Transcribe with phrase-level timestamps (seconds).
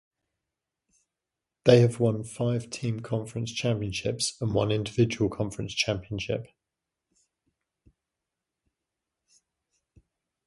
[1.65, 6.47] They have won five team conference championships and one individual conference championship.